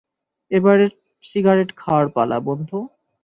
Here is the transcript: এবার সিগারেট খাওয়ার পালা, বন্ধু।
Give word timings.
এবার 0.51 0.77
সিগারেট 1.23 1.69
খাওয়ার 1.77 2.07
পালা, 2.09 2.37
বন্ধু। 2.39 2.77